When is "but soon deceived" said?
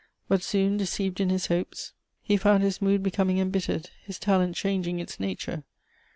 0.27-1.19